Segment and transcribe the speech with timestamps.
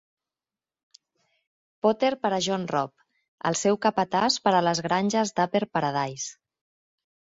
[1.85, 2.95] Potter per a John Robb,
[3.51, 6.35] el seu capatàs per a les granges d'Upper Paradise.